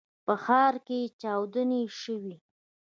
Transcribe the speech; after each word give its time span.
په 0.25 0.33
ښار 0.43 0.75
کې 0.87 0.99
چاودنې 1.21 1.81
شوي. 2.01 2.35